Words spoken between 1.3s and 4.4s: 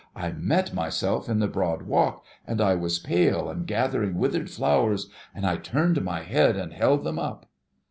the broad walk, and I was pale and gathering